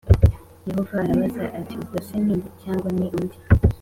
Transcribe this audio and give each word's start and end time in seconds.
yehova 0.67 0.95
arabaza 1.03 1.43
ati 1.59 1.73
ubwo 1.81 1.97
se 2.07 2.15
ni 2.25 2.35
jye 2.41 2.49
cyangwa 2.61 2.89
ni 2.97 3.05
undi 3.17 3.37